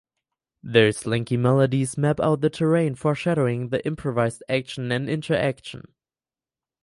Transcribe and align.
The 0.63 0.91
slinky 0.93 1.37
melodies 1.37 1.95
map 1.95 2.19
out 2.19 2.41
the 2.41 2.49
terrain 2.49 2.95
foreshadowing 2.95 3.69
the 3.69 3.85
improvised 3.85 4.41
action 4.49 4.91
and 4.91 5.07
interaction. 5.07 5.93